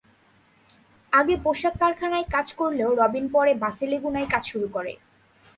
[1.13, 4.91] আগে পোশাক কারখানায় কাজ করলেও রবিন পরে বাসে-লেগুনায় কাজ শুরু করে।